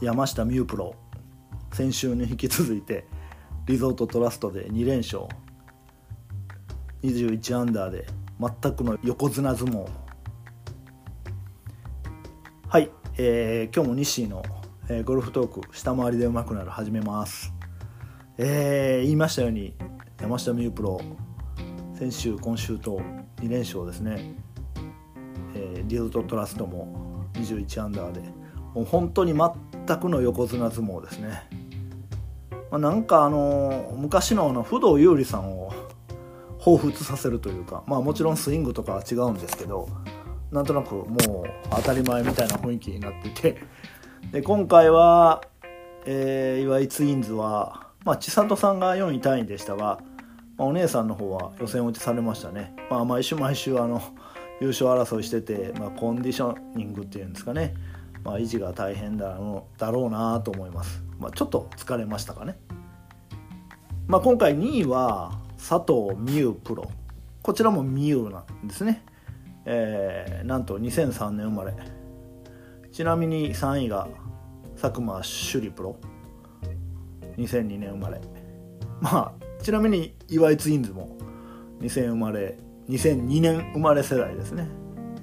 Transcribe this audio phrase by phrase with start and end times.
[0.00, 0.94] 山下美夢プロ
[1.72, 3.04] 先週に引き続いて
[3.66, 5.24] リゾートトラストで2連勝
[7.02, 8.06] 21アンダーで
[8.40, 9.88] 全くの横綱相撲。
[12.68, 14.42] はい、えー、今日も日清の、
[14.88, 17.52] えー、ゴルフトーク下回りでうまくなる始めます。
[18.36, 19.74] えー、言いましたように
[20.20, 21.00] 山下美夢プロ
[21.98, 23.00] 先週今週と
[23.38, 24.36] 2連勝ですね、
[25.56, 28.20] えー、リゾートトラストも21アンダーで
[28.74, 29.34] もう本当に
[29.88, 31.48] 全くの横綱相撲ですね、
[32.70, 35.72] まあ、なんかあの昔のあの不動有利さんを
[36.60, 39.88] 彷彿させるというかまあもちろんスイングとかは違うんですけど
[40.50, 41.16] なんとなくもう
[41.70, 43.62] 当たり前みたいな雰囲気になってて
[44.32, 45.42] で今回は、
[46.04, 50.00] えー、岩井ツインズは、まあ、千里さんが4位単位でしたが、
[50.58, 54.02] まあ、お姉さんの方は予選落ちされましたね、まあ、毎週毎週あの
[54.60, 57.74] 優勝争いしてて、まあ、コンディショニングっていうんですかね、
[58.28, 62.58] まあ、維持が大変だろうなと思います、まあ、ちょっと疲れましたかね、
[64.06, 66.90] まあ、今回2位は佐藤美優プロ。
[67.42, 69.02] こちらも美優なんですね、
[69.64, 71.74] えー、なんと2003年生まれ。
[72.92, 74.06] ちなみに3位が
[74.78, 75.96] 佐久間朱里プロ。
[77.38, 78.20] 2002年生まれ。
[79.00, 79.32] まあ
[79.62, 81.16] ちなみに岩井ツインズも
[81.80, 82.58] 2000生まれ
[82.90, 84.68] 2002年生まれ世代ですね。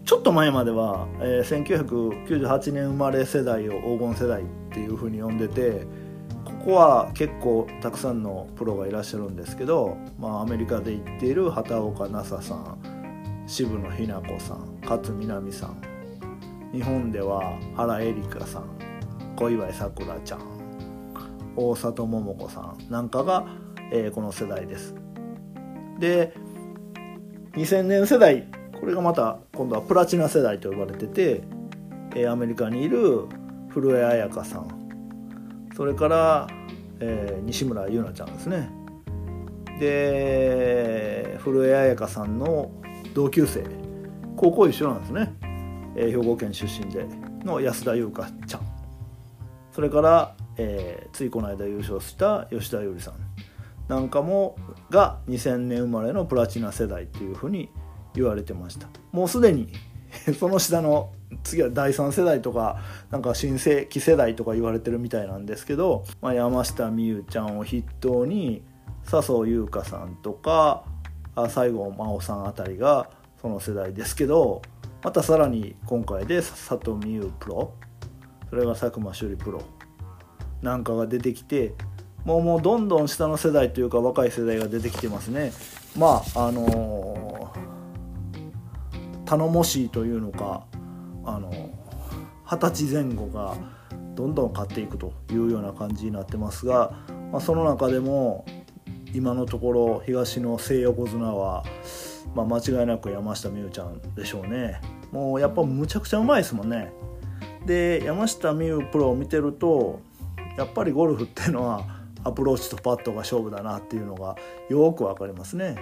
[0.06, 5.88] ちょっと前までは、えー、1998年生まれ世代を黄金世代っていうふうに呼んでて
[6.44, 15.82] ここは結構たくさんのプロがいらっしゃるんですけど、まあ、アメリカで行っている畑岡奈紗さん渋野日向子さん勝みなみさん
[16.72, 18.66] 日本では原恵梨香さん
[19.36, 20.40] 小祝さくらちゃん
[21.56, 23.48] 大里桃子さんなんかが、
[23.92, 24.94] えー、この世代です。
[26.00, 26.34] で
[27.54, 28.46] 2000年世代
[28.80, 31.44] これがまた今度はプラチナ世代と呼ばれてて、
[32.16, 33.26] え、アメリカにいる
[33.70, 34.68] 古江彩佳さん。
[35.76, 36.48] それから、
[37.00, 38.70] えー、西村優菜ちゃんですね。
[39.80, 42.72] で古江彩佳さんの
[43.14, 43.66] 同級生。
[44.38, 45.34] 高校一緒なんですね、
[45.96, 47.06] えー、兵庫県出身で
[47.44, 48.62] の安田優香ちゃん。
[49.72, 53.16] それから、えー、ついこの間優勝した吉田優里さん。
[53.88, 54.58] なんかも
[54.90, 57.70] が2000年生まれのプラチナ世代っていうふうに
[58.16, 58.88] 言われてました。
[59.12, 59.70] もうすでに
[60.40, 61.12] その下の
[61.44, 62.80] 次は第3世代とか
[63.12, 68.64] なんか新世紀世代とか言われてるみたいなんですけど、まあ、山下美夢ちゃんを筆頭に
[69.04, 70.84] 笹生優花さんとか
[71.36, 73.10] 西郷真央さんあたりが
[73.42, 74.62] その世代ですけど
[75.04, 77.74] またさらに今回で佐藤美優プロ
[78.50, 79.62] それが佐久間朱里プロ
[80.62, 81.74] なんかが出てきて
[82.24, 85.54] もうもうどんどん下の世代というか若い世代が出てきてますね。
[85.96, 87.25] まああのー、
[89.26, 90.66] 頼もしいというのか
[91.26, 91.52] あの
[92.46, 93.56] 二十歳前後が
[94.16, 96.92] どんどん勝っていくというような感じになってますが、
[97.32, 98.46] まあ、その中でも
[99.14, 101.64] 今のところ東の西横綱は、
[102.36, 104.82] まあ、間違いなく山下美夢ちゃんでしょうね。
[105.12, 106.92] もうやっぱむちゃくちゃうまいですもんね。
[107.66, 110.02] で山下美夢プロを見てると
[110.58, 111.86] やっぱりゴルフっていうのは
[112.24, 114.36] アプローチとパットが勝負だなっていうのが
[114.70, 115.78] よく分かりますね、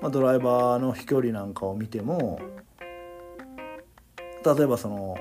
[0.00, 2.40] まあ、ドライバーの飛距離なんかを見ても
[4.44, 5.18] 例えばその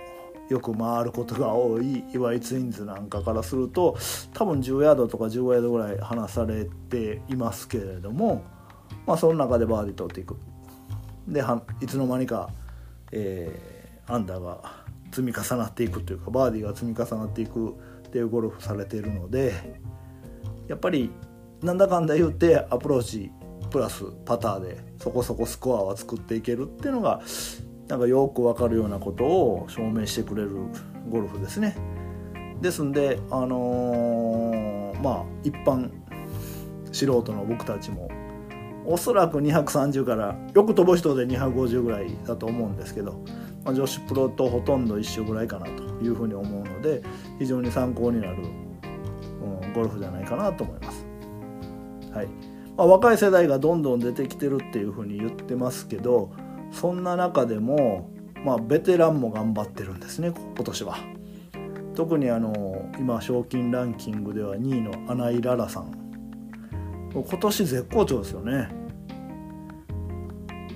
[0.49, 3.97] よく回ることが多い岩井ツインズなんかからすると
[4.33, 8.43] 多分10ヤードとか15ヤードぐらい離されていますけれども、
[9.05, 10.37] まあ、その中でバーディー取っていく。
[11.27, 11.43] で
[11.81, 12.49] いつの間にか、
[13.11, 14.63] えー、アンダーが
[15.11, 17.69] 積み重なっていくというかバーディーが積み重なっていく
[18.07, 19.53] っていうゴルフされているので
[20.67, 21.11] やっぱり
[21.61, 23.31] なんだかんだ言ってアプローチ
[23.69, 27.21] プラスパターでそこそこスコアは作っていけるっていうのが
[27.87, 30.51] なんかよく分かるようなことを証明してくれる
[31.09, 31.75] ゴルフですね。
[32.61, 35.89] ですんであのー、まあ一般
[36.91, 38.09] 素人の僕たちも
[38.85, 43.23] おそらく230からよく飛ぶ人で250ぐらいだと思うんですけど、
[43.63, 47.01] まあ、女子プロとほとんど一緒ぐらいかなというふうに思うので
[47.37, 51.05] 非常に参考になる、うん、ゴルフじゃないかなと思います。
[52.13, 52.48] はい
[52.79, 56.31] まあ、若い世代がどんどん出てきてるっていうふうに言ってますけど
[56.71, 58.09] そんな中でも、
[58.45, 60.97] まあ、ベテランも頑張ってるんですね今年は。
[61.93, 65.91] 特にあの今賞金ランキングでは2位の穴井ララさん
[67.13, 68.69] 今年絶好調ですよね。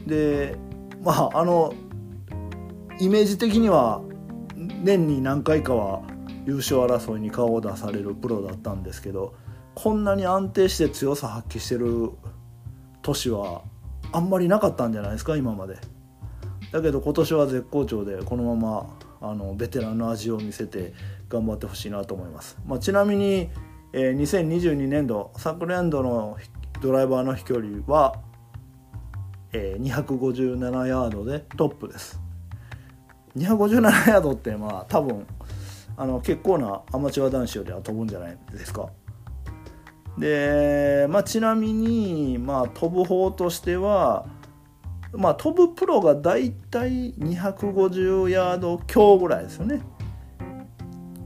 [0.06, 0.58] で
[1.02, 1.74] まああの
[3.00, 4.02] イメージ的には
[4.58, 6.02] 年に何回かは
[6.46, 9.36] 優勝争いに顔を出されるプロだったんですけど
[9.76, 12.12] こんなに安定して強さ発揮してる
[13.02, 13.64] 年は
[14.12, 15.78] あんまりなかったんじゃないですか今まで。
[16.72, 20.94] だけど今年は絶好調でこのままあのベテランの味を見せて
[21.30, 23.50] 頑張ってほしいなと思います、まあ、ちなみに、
[23.94, 26.38] えー、2022年度昨年度の
[26.82, 28.16] ドライバーの飛距離は、
[29.54, 32.20] えー、257ヤードでトップです。
[33.38, 35.26] 257ヤードってまあ多分
[35.96, 38.90] あの結構なアマチュア男子よりは飛ぶんじゃないですか。
[40.18, 44.26] で、まあ、ちなみに、まあ、飛ぶ方としては
[45.16, 49.82] まあ、飛ぶプロがだいたい250ヤード強ぐらいですよね。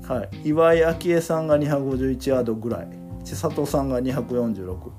[0.06, 3.08] はい、岩井明恵さんが251ヤードぐらい。
[3.28, 4.92] 千里さんが246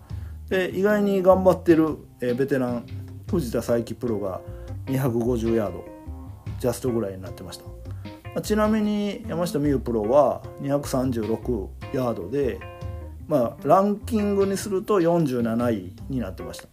[0.51, 2.87] で意外に頑張ってる、え、ベテラン
[3.31, 4.41] 藤田佐伯プロが
[4.87, 5.85] 250ヤード
[6.59, 7.71] ジャストぐらいになってました、ま
[8.37, 12.61] あ、ちなみに山下美夢プロは236ヤードで
[13.29, 16.69] まあランキングにすると47位になってました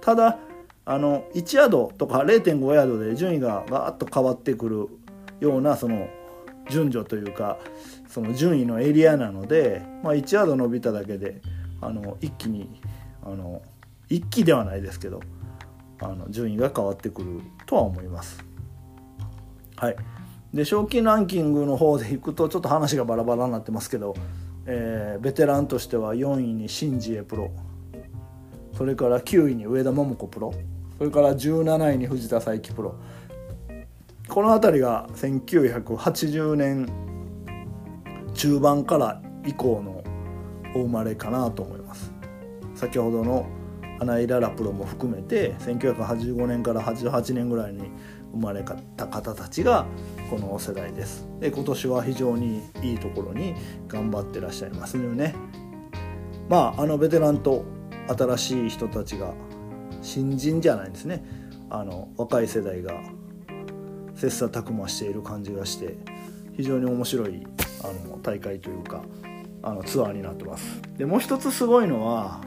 [0.00, 0.38] ただ
[0.86, 4.88] あの1ヤードとか0.5ヤードで順位がガーッと変わってくる
[5.38, 6.08] ようなその
[6.68, 7.58] 順序というか
[8.08, 11.40] その順位のエリアなので、まあ、1ヤード伸びただけで
[11.80, 12.80] あの一気に
[13.22, 13.62] あの
[14.08, 15.20] 一気ではないですけど
[16.00, 18.42] あの順位が変わってくるとは思います。
[19.76, 19.96] はい、
[20.52, 24.14] で賞金ランキングの方でいくとちょっと話がバラバラになってますけど、
[24.72, 27.50] えー、ベテランとしては4位にシンジエプロ。
[28.72, 30.54] それから9位に上田桃子プロ。
[30.96, 32.94] それから17位に藤田佐伯プロ。
[34.28, 36.88] この辺りが1980年
[38.32, 40.04] 中盤から以降の
[40.76, 42.12] お生まれかなと思います。
[42.76, 43.46] 先ほどの
[43.98, 47.90] 穴井ララプロも含めて1985年から88年ぐらいに
[48.32, 48.62] 生まれ
[48.96, 49.84] た方たちが
[50.30, 51.26] この世代です。
[51.40, 53.56] で今年は非常にいいところに
[53.88, 55.34] 頑張ってらっしゃいますよね。
[56.48, 57.64] まああのベテランと
[58.16, 59.34] 新しい人たちが
[60.02, 61.24] 新人じゃないんですね。
[61.68, 63.00] あの若い世代が
[64.14, 65.96] 切磋琢磨している感じがして
[66.56, 67.44] 非常に面白い
[67.82, 69.02] あの大会というか
[69.62, 70.80] あのツアーになってます。
[70.96, 72.40] でもう一つすごいのは、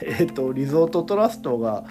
[0.00, 1.84] えーと、リゾートトラストが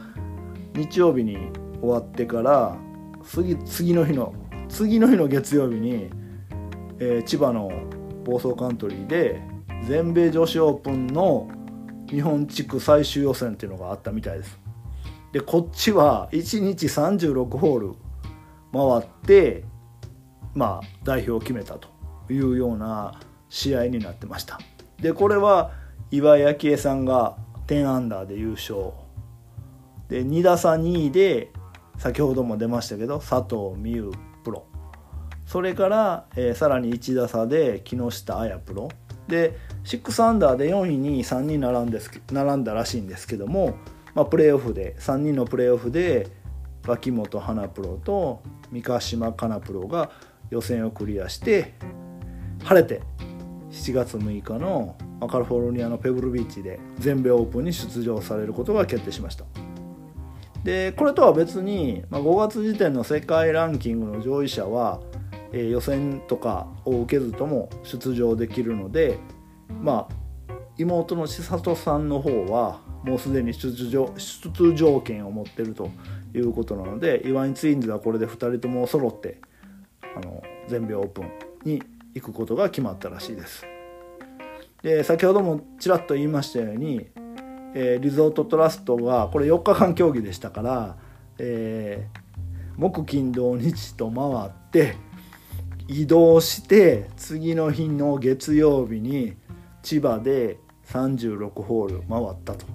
[0.73, 1.37] 日曜日に
[1.81, 2.77] 終わってから
[3.23, 4.33] 次次の日の
[4.75, 6.09] 次の日の月曜日に、
[6.99, 7.71] えー、千葉の
[8.25, 9.41] 房総カントリーで
[9.87, 11.47] 全米女子オープンの
[12.09, 14.59] 日本地区最終予選っていうのがあったみたいです。
[15.31, 17.93] でこっちは1日36ホール
[18.73, 19.63] 回って
[20.53, 21.87] まあ代表を決めたと
[22.29, 23.17] いうような
[23.47, 24.59] 試合になってました。
[24.99, 25.71] でこれは
[26.11, 27.37] 岩井明恵さんが
[27.67, 28.91] 10アンダーで優勝。
[30.09, 31.53] で2打差2位で
[31.97, 34.11] 先ほども出ましたけど佐藤美優
[35.45, 38.89] それから、えー、さらに1打差で木下彩プロ。
[39.27, 43.75] で6アンダーで4位に3人並んです並んだらしいんですけども
[44.15, 46.27] まあ、プレーオフで3人のプレーオフで
[46.87, 50.09] 脇本花プロと三ヶ島かなプロが
[50.49, 51.73] 予選をクリアして
[52.63, 53.01] 晴れて
[53.71, 54.95] 7月6日の
[55.29, 59.43] カリフォルニアのペブルビーチで全米オープンに出場されることが決定しました。
[60.63, 64.99] でこれとは別に、まあ、5月時点の世界ランキングの上位者は、
[65.55, 69.17] え、予選とかを受けずとも出場できるので
[69.81, 70.25] まあ
[70.77, 75.89] 妹の千里さんの方はもうすでに出場出場権を持ってると
[76.33, 79.39] いうことなので岩井ツインズはこれで2人とも揃って
[80.15, 81.31] あの全米オープン
[81.63, 81.81] に
[82.13, 83.65] 行くことが決まったらしいです。
[84.81, 87.07] で先ほどもちらっと言いましたように、
[87.73, 90.97] えー、リゾートトラストはこれ4日間競技でしたから、
[91.39, 92.19] えー、
[92.77, 94.95] 木金土日と回って
[95.87, 99.35] 移動して次の日の月曜日に
[99.83, 102.65] 千葉で36ホール回ったと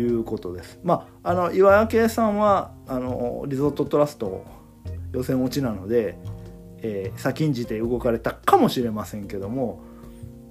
[0.00, 0.78] いうことです。
[0.84, 4.44] まあ、あの岩屋圭さんはあのリゾートトラスト
[5.12, 6.18] 予選落ちなので、
[6.82, 9.80] えー、先んじて動かれたかもしれませんけども、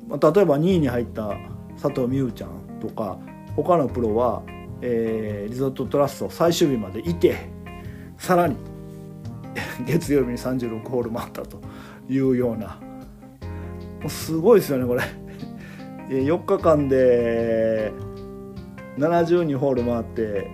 [0.08, 1.38] まあ、例えば2位に入った
[1.82, 3.18] 佐藤美羽ちゃんとか
[3.56, 4.44] 他のプロは、
[4.82, 7.50] えー、リゾートトラスト最終日までいて
[8.18, 8.56] さらに
[9.86, 11.62] 月曜日に36ホール回ったと
[12.10, 12.80] いうような。
[14.02, 15.02] もうすごいですよねこれ。
[16.10, 17.92] 4日間で
[18.98, 20.48] 72ホール回って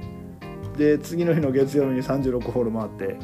[0.77, 3.17] で次の日の月曜日に36ホール回って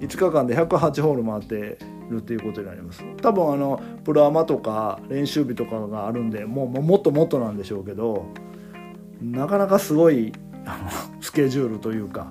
[0.00, 1.78] 5日間で108ホール回って
[2.10, 3.02] るっていうことになります。
[3.22, 8.26] 多分あのプロアマとか練習日とかがあるんでもうもっともっとなんでしょうけど
[9.22, 10.32] なかなかすごい
[10.66, 12.30] あのスケジュールというか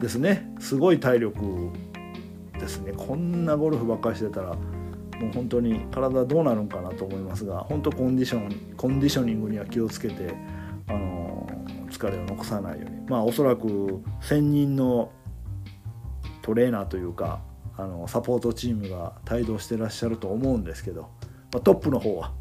[0.00, 0.54] ですね。
[0.58, 1.70] すごい体力
[2.58, 2.92] ですね。
[2.96, 10.34] こんなゴルフばっかりしてたらもう本当に体どうなるんかなと思いますが本当コンディションコンディショニングには気をつけて
[10.88, 11.48] あの
[11.90, 13.00] 疲れを残さないように。
[13.08, 15.10] まあおそらく専任の
[16.42, 17.40] トレーナーというか
[17.76, 21.02] あのサポートチームが帯同してらっしゃると思うんですけど、
[21.52, 22.32] まあ、トップの方は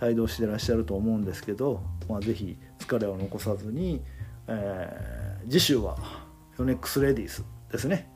[0.00, 4.02] 帯同してらっしゃると思うんですけど、まあ、ぜひ疲れを残さずに、
[4.46, 5.96] えー、次週は
[6.58, 8.10] ヨネックスレディースですね。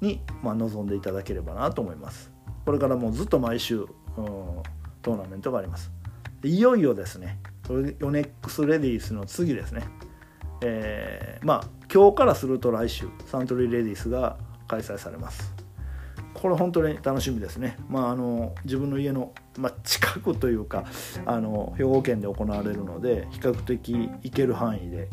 [0.00, 2.30] に、まあ、臨んでいただければなと思います。
[2.64, 3.86] これからもうずっと毎週、うん、
[5.02, 5.90] トーナメントがあります。
[6.42, 7.38] いよいよですね
[7.98, 9.82] ヨネックスレディースの次ですね。
[10.62, 14.38] えー、まあ今日からすると来週サントリーレディースが
[14.68, 15.54] 開催されます。
[16.34, 20.84] これ本当に楽しみですね、まあ、あの自分の家の、まあ、近くというか
[21.26, 25.08] あの兵庫県で行われるので比較的行ける範囲で、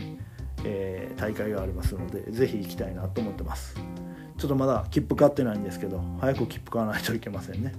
[0.63, 3.75] えー、大会がありますのでぜひ行きたいなと思ってます。
[4.37, 7.73] ちょっとまだ切符買ってないんですけど早く切符買わないといけませんね。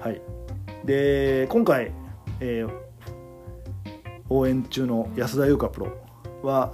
[0.00, 0.20] はい。
[0.84, 1.92] で今回、
[2.40, 2.70] えー、
[4.28, 5.92] 応援中の安田優香プロ
[6.42, 6.72] は、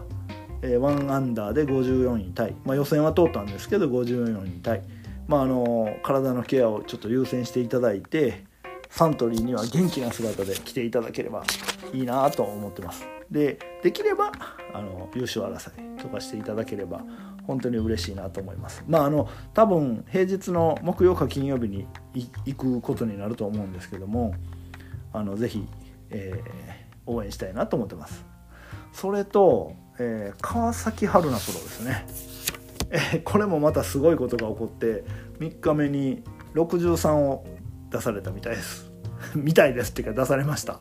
[0.62, 4.82] えー、1アンダーで54位タイ、まあ、予選は通ったんですけど54位タイ。
[5.26, 8.44] まあ、あの体のケアをちょっと優先していただいて
[8.88, 11.44] サントリーには元気な姿で来ていただければ
[11.92, 13.17] いいなと思ってます。
[13.30, 14.32] でできれば
[14.72, 17.02] あの優勝争いとかしていただければ
[17.46, 18.84] 本当に嬉しいなと思います。
[18.86, 21.86] まああの多分平日の木曜か金曜日に
[22.44, 24.34] 行くことになると思うんですけども
[25.12, 25.66] あのぜひ、
[26.10, 28.24] えー、応援したいなと思ってます。
[28.92, 32.06] それと、えー、川崎春奈プロですね。
[32.90, 35.04] えこれもまたすごいことが起こって
[35.40, 36.22] 3日目に
[36.54, 37.46] 63を
[37.90, 38.90] 出されたみたいです。
[39.34, 40.80] みたいですっていうか出されました。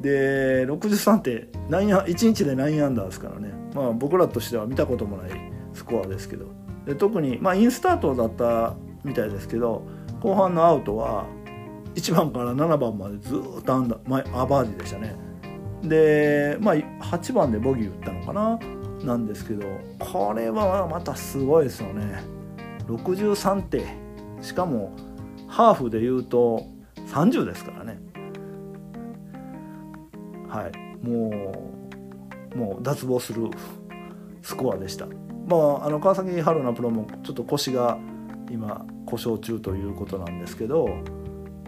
[0.00, 3.52] で63って1日で9アンダーですからね。
[3.74, 5.30] まあ僕らとしては見たこともない
[5.74, 6.46] スコアですけど。
[6.86, 9.86] で特にまあインスタートだったみたいですけど
[10.20, 11.26] 後半のアウトは
[11.94, 15.14] 1番から7番までずっとアンダー、まあアバーディでしたね。
[15.82, 18.58] でまあ8番でボギー打ったのかな
[19.04, 19.66] なんですけど
[19.98, 22.22] これはまたすごいですよね。
[22.86, 23.84] 63って
[24.40, 24.92] しかも
[25.46, 26.66] ハーフで言うと
[27.08, 28.00] 30ですからね。
[30.50, 31.06] はい。
[31.06, 31.54] も
[32.54, 33.48] うもう脱帽する
[34.42, 35.06] スコアでした。
[35.46, 37.98] まああの川崎春奈プロもちょっと腰が
[38.50, 40.88] 今故障中ということなんですけど、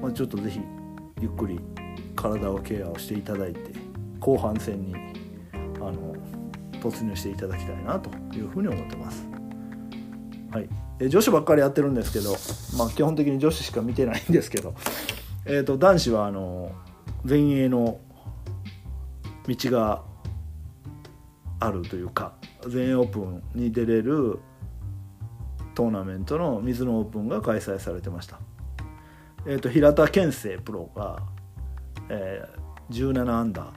[0.00, 0.60] まあ、ちょっと是非
[1.20, 1.60] ゆっくり
[2.16, 3.60] 体をケアをしていただいて
[4.18, 4.94] 後半戦に
[5.76, 6.14] あの
[6.80, 9.24] 突入していただきたいなというふうに思ってます。
[10.50, 12.36] はい、で女子ばっかりやってるんですけど、
[12.76, 14.74] まあ、基本的に女子しか見てないんですけど、
[15.46, 16.72] えー、と男子はあの
[17.24, 17.98] 前衛の
[19.46, 20.02] 道が
[21.60, 22.34] あるというか
[22.68, 24.38] 全英オープンに出れる
[25.74, 28.38] トーナメントの水のオープンが開催されてました。
[29.46, 31.22] えー、と平田健生プロが、
[32.08, 33.72] えー、17アンダー。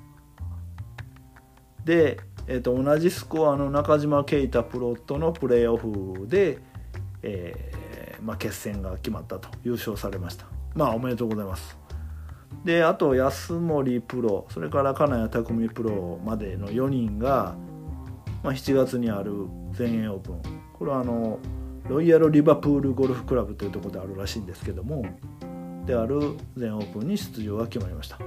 [1.86, 6.60] でえーと、同じスコアの中島啓太プロとのプレーオフで、
[7.24, 10.46] えーまあ、決戦が決まったと優勝されました。
[10.76, 11.85] まあおめでとうございます。
[12.66, 17.56] であと安森プロそれから金谷拓実プロまでの4人が、
[18.44, 19.34] まあ、7月にある
[19.72, 20.42] 全英オープン。
[20.74, 21.40] これはあの
[21.88, 25.06] ロイヤル・リバプールゴルフクラブというところであるらしいんですけども
[25.86, 26.20] である
[26.58, 28.18] 全オープンに出場が決まりました。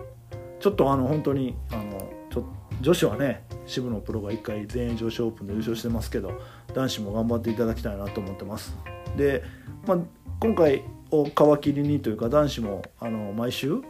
[0.61, 2.45] ちょっとあの本当にあのちょ
[2.81, 6.41] 女子はね渋野プロが1回全英女子オープンで優勝してますけど
[6.75, 8.77] 男子も頑張っていただきたいなと思ってます。
[9.17, 9.43] で、
[9.85, 9.99] まあ、
[10.39, 13.83] 今回を皮切りにというか男子もあの毎週、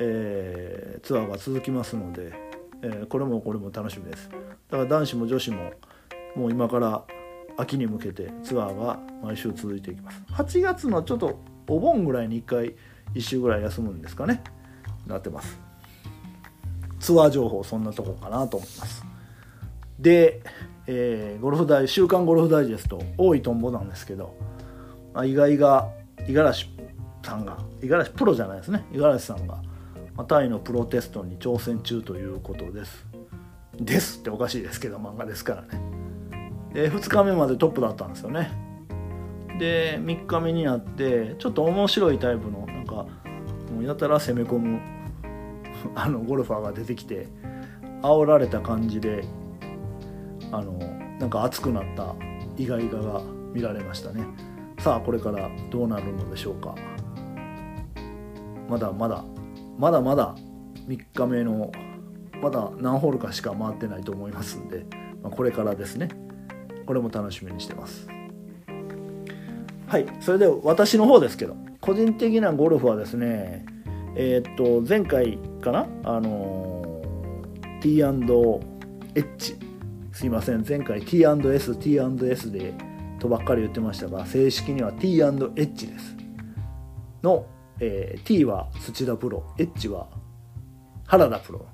[0.00, 2.32] えー、ツアーが続きますので、
[2.82, 4.28] えー、これもこれも楽しみです。
[4.30, 5.72] だから男子も女子も
[6.34, 7.04] もう今から
[7.56, 10.22] 秋に向けてツアーが毎週続いていきます。
[10.32, 11.38] 8月のちょっと
[11.68, 12.74] お盆ぐらいに1回
[13.14, 14.42] 1週ぐらい休むんですかね。
[15.06, 15.60] なってます。
[16.98, 19.04] ツアー情報そんなとこかなと思います。
[19.98, 20.42] で、
[20.86, 24.34] えー、ゴルフ大週刊ゴルフダイジェスト多いトンボなんですけど、
[25.12, 25.88] まあ、意外が
[26.26, 26.70] 五十嵐
[27.22, 28.84] さんが五十嵐プロじゃないですね。
[28.92, 29.62] 五十嵐さんが、
[30.24, 33.06] タイのプロテストに挑戦中ということです。
[33.80, 35.80] ですっておかしいですけど漫画ですからね。
[36.72, 38.50] で2日目までトップだったんですよね。
[39.58, 44.80] で3日目になってちょっと面白いタイプのなんかもうやたら攻め込む
[45.94, 47.28] あのゴルファーが出てきて
[48.02, 49.24] 煽られた感じで
[50.52, 50.78] あの
[51.18, 52.14] なんか熱くなった
[52.56, 53.22] 意外画が
[53.52, 54.24] 見られましたね。
[54.78, 56.74] さあこれからどうなるのでしょうか。
[58.68, 59.24] まだまだ
[59.80, 60.34] まだまだ
[60.86, 61.72] 3日目の
[62.42, 64.84] まだ何ホールかしか回ってないと思いますんで、
[65.22, 66.10] まあ、これからですね。
[66.84, 68.06] これも楽しみにしてます。
[69.86, 73.64] はいそれで私の方ですけど個人的なゴルフはですね
[74.14, 75.86] えー、っと前回かな？
[76.04, 77.02] あの
[77.80, 79.56] T&H
[80.12, 82.74] すいません前回 T&S T&S で
[83.18, 86.16] とばっかり言ってましたが正式には T&H です。
[87.22, 87.46] の、
[87.80, 90.08] えー、T は土田プロ H は
[91.06, 91.66] 原田プロ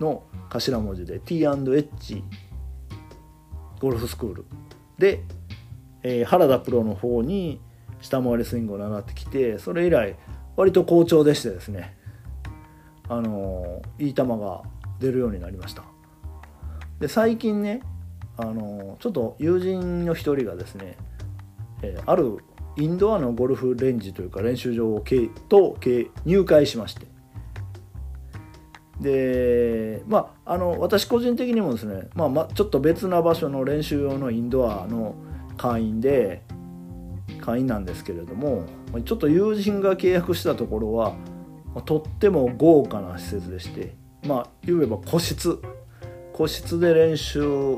[0.00, 2.24] の頭文字で T&H
[3.78, 4.44] ゴルフスクール。
[4.98, 5.22] で、
[6.02, 7.60] えー、原田プロの方に
[8.00, 10.16] 下回りスイングを習ってきてそれ以来
[10.56, 11.96] 割と好調でしてですね。
[13.08, 14.62] あのー、いい球が
[15.00, 15.84] 出るようになりました。
[17.00, 17.82] で最近ね
[18.36, 20.96] あのちょっと友人の一人がですね、
[21.82, 22.38] えー、ある
[22.76, 25.04] インドアのゴルフレンジというか練習場を
[25.48, 25.76] と
[26.24, 27.06] 入会しまして。
[29.00, 35.14] でまああの私個人的にもですね、まあ、まちょっと別な場所の練習用のインドアの
[35.56, 36.42] 会員で
[37.40, 38.66] 会員なんですけれども
[39.06, 41.14] ちょっと友人が契約したところは
[41.86, 43.94] とっても豪華な施設でして
[44.26, 45.62] まあ言えば個室。
[46.40, 47.76] 個室で練習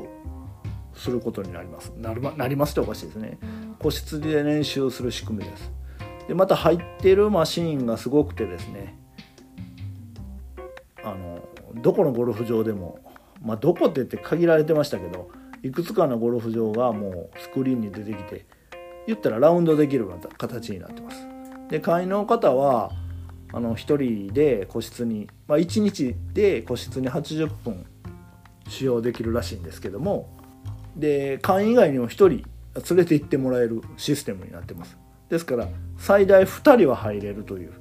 [0.95, 1.91] することになります。
[1.97, 3.37] なる、ま、なりますっておかしいですね。
[3.83, 5.71] 個室で練習する仕組みです。
[6.29, 8.97] でまた入ってるマシーンがすごくてですね
[11.03, 11.39] あの
[11.81, 12.99] どこのゴルフ場でも
[13.41, 15.29] まあどこって言って限られてましたけど
[15.63, 18.45] いくつかのゴルフ場がもうスクリーンに出てきて
[19.05, 21.27] 言ったらラウンドできる形になってます。
[21.69, 22.91] で会員の方は
[23.51, 23.75] あの1
[24.25, 27.85] 人で個室に、まあ、1日で個室に80分
[28.69, 30.29] 使用できるらしいんですけども
[30.95, 34.97] で会員以外にも1人連れて行ってもらえるシステムになってます。
[35.29, 37.73] ですから最大2人は入れるという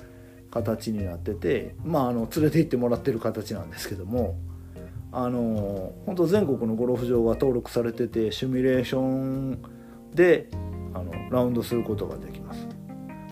[0.50, 4.37] 形になっててまああの連れて行ってもらってる形なんですけども
[5.11, 9.62] あの本当全国のゴルフ場が登録されててシミュレーション
[10.14, 10.49] で
[10.94, 12.66] あのラウンドすることができます、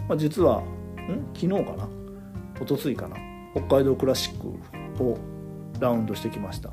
[0.09, 1.27] まあ、実はん？
[1.35, 1.89] 昨日かな？
[2.61, 3.17] おとついかな？
[3.55, 4.49] 北海道クラシック
[5.03, 5.19] を
[5.79, 6.71] ラウンドしてきました。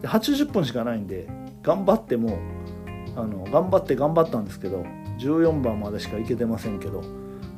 [0.00, 1.28] で80分しかないんで
[1.62, 2.38] 頑張っても
[3.16, 4.84] あの頑張って頑張ったんですけど
[5.18, 7.02] 14番までしか行けてませんけど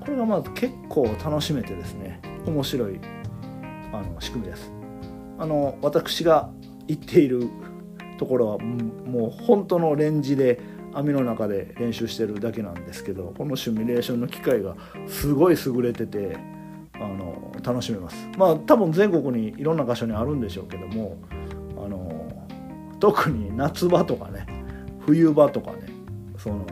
[0.01, 3.01] これがまず結構楽しめてですね面白い
[3.93, 4.73] あの仕組みです。
[5.39, 6.51] あの私が
[6.89, 7.49] 行っている
[8.19, 10.61] ところはもう本当のレンジで
[10.93, 14.75] 網の中で練習してるだけなんですけどこのシミュレーションの機械が
[15.07, 16.37] すごい優れてて
[16.95, 18.29] あの楽しめます。
[18.37, 21.17] まあ多分全国にいろんな場所にあるんでしょうけども
[21.77, 22.47] あの
[22.99, 24.58] 特に夏場とかね
[25.09, 25.89] 冬場とかね
[26.37, 26.67] その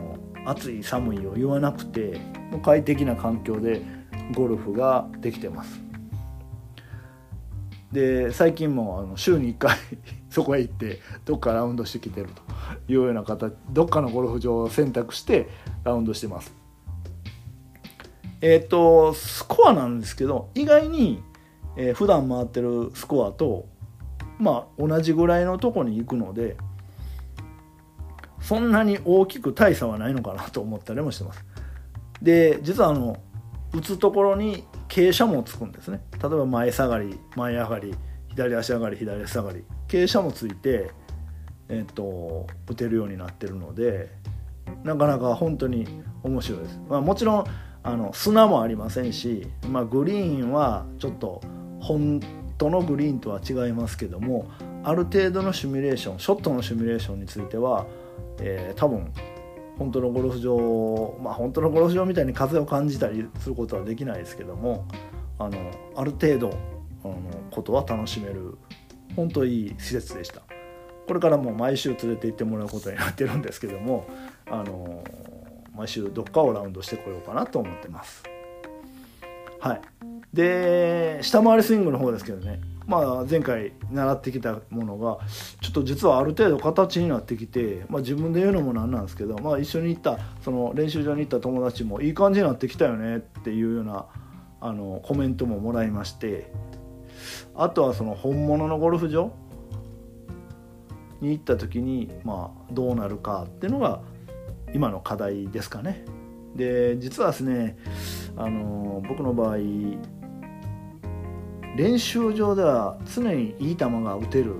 [0.45, 2.21] 暑い寒いを言わなくて
[2.61, 3.81] 快適な環境で
[4.35, 5.81] ゴルフができてます。
[7.91, 9.75] で最近もあの週に1回
[10.29, 12.43] そこへ行ってどっかラウンドしてきてると
[12.91, 15.47] いうような形どっかのゴルフ場を選択して
[15.83, 16.53] ラウンドしてます。
[18.41, 21.23] えっ、とスコアなんですけど意外に、
[21.75, 23.65] えー、普段回ってるスコアと
[24.37, 26.55] まあ同じぐらいのとこに行くので
[28.47, 31.43] そんなに大きく大差はないのかなと思ったりもしてます。
[32.21, 33.17] で実はあの
[33.73, 36.01] 打つところに傾斜もつくんですね。
[36.13, 37.93] 例えば前下がり前上がり
[38.29, 39.65] 左足上がり左足下がり。
[39.89, 40.91] 傾斜もついて、
[41.67, 44.09] えーと、打てるようになってるので
[44.83, 45.85] なかなか本当に
[46.23, 47.45] 面白いです、まあ、もちろん
[47.83, 51.41] あの砂もありませんし、まあ、グリーンはちょっと
[51.81, 52.21] 本
[52.57, 54.49] 当のグリーンとは違いますけども
[54.83, 57.85] ある程度のシミュレーションショットのシミュレーションについては、
[58.39, 59.11] えー、多分
[59.77, 64.87] 本当のゴルフ場まあ本当のゴルフ場みたいに風を感じたりすることはできないですけども
[65.39, 66.49] あのある程度
[67.03, 67.17] あの
[67.51, 68.57] ことは楽しめる
[69.15, 70.41] 本当いい施設でした。
[71.07, 74.05] これからも毎週連れて行ってもらうことになってるんですけども
[74.45, 75.01] あの
[75.73, 78.23] 毎週どっかをラウンドしてこようかなと思ってます。
[79.59, 79.81] はい。
[80.33, 82.59] で下回りスイングの方ですけどね。
[82.87, 85.19] まあ、前回習ってきたものが
[85.59, 94.05] ちょっと実はある程度形になってきて、まあ、自分で言うのもなんなんですけど、まあ、一緒に行ったその練習場に行った友達もいい感じになってきたよねっていうような
[94.61, 96.49] あのコメントももらいまして
[97.55, 99.33] あとはその本物のゴルフ場
[101.19, 104.01] に行った時に、まあ、どうなるかっていうのが
[104.73, 106.05] 今の課題ですかね。
[106.55, 107.77] で実はですね
[108.35, 109.57] あの僕の場合
[111.77, 114.55] 練習場では常にいい球が打てる、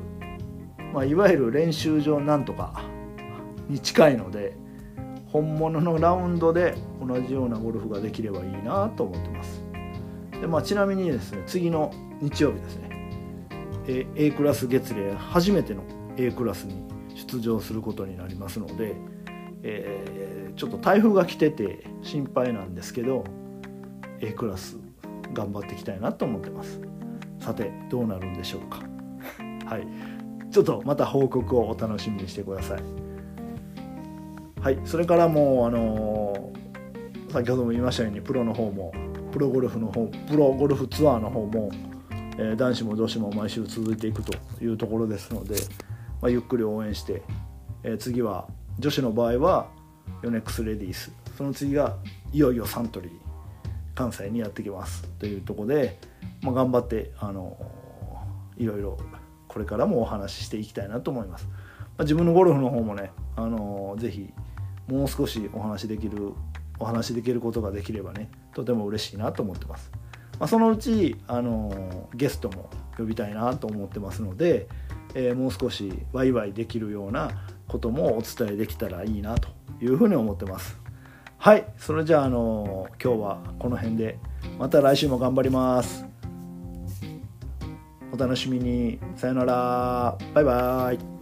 [0.93, 2.83] まあ、いわゆる練習場なんとか
[3.67, 4.55] に近いので
[5.25, 9.63] 本物のラウンドで同じようなゴルフができればいいなと思ってます。
[10.39, 12.87] で、まあ、ちなみにですね次の日曜日ですね。
[14.15, 15.81] A クラス月齢初めての
[16.17, 16.83] A クラスに
[17.15, 18.95] 出場することになりますので、
[19.63, 23.23] えー、ちょっと台風が来てて心配なんですけど
[24.19, 24.77] A クラス
[25.33, 26.79] 頑張っていきたいなと思ってます。
[27.47, 28.81] さてどうなるんでしょうか？
[29.73, 29.87] はい。
[30.51, 32.81] ちょっとまた報告をお楽しみにしてください。
[34.59, 34.79] はい。
[34.83, 38.91] それからもうあのー、先ほども言いましたようにプロの方も
[39.31, 41.69] プロゴルフの方プロゴルフツアーの方も、
[42.37, 45.55] えー、男子も女子も毎週続いていくというところですので、
[46.21, 47.21] まあ、ゆっくり応援して、
[47.83, 49.69] えー、次は女子の場合は
[50.21, 51.13] ヨネックスレディース。
[51.37, 51.95] その次が
[52.33, 53.11] いよいよサントリー
[53.95, 55.97] 関西にやってきますというとこで、
[56.41, 57.57] まあ、頑張ってあの
[58.57, 58.97] いろいろ
[59.47, 61.47] これからもお話ししていきたいなと思います。
[61.47, 61.53] ま
[61.99, 64.31] あ、自分のゴルフの方もねあのぜひ
[64.87, 66.33] もう少しお話できる
[66.79, 69.91] お話できることができればねとても嬉しいなと思ってます。
[70.39, 74.67] まあ、そのうちあのゲストも呼びたいなと思ってますので、
[75.15, 77.31] えー、もう少しワイワイできるような
[77.67, 79.49] こともお伝えできたらいいなと
[79.81, 80.79] いうふうに思ってます。
[81.39, 84.19] はいそれじゃあ、あの今日はこの辺で
[84.57, 86.05] また来週も頑張ります
[88.17, 88.99] お楽しみに。
[89.15, 90.17] さよなら。
[90.33, 91.16] バイバイ。